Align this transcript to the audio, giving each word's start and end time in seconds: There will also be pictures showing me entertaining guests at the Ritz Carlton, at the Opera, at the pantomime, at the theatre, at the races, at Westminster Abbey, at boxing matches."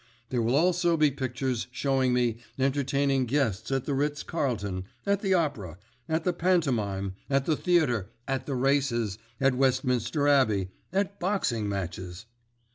There 0.29 0.41
will 0.41 0.55
also 0.55 0.97
be 0.97 1.11
pictures 1.11 1.67
showing 1.69 2.11
me 2.11 2.37
entertaining 2.57 3.27
guests 3.27 3.71
at 3.71 3.85
the 3.85 3.93
Ritz 3.93 4.23
Carlton, 4.23 4.85
at 5.05 5.21
the 5.21 5.35
Opera, 5.35 5.77
at 6.09 6.23
the 6.23 6.33
pantomime, 6.33 7.13
at 7.29 7.45
the 7.45 7.55
theatre, 7.55 8.09
at 8.27 8.47
the 8.47 8.55
races, 8.55 9.19
at 9.39 9.53
Westminster 9.53 10.27
Abbey, 10.27 10.69
at 10.91 11.19
boxing 11.19 11.69
matches." 11.69 12.25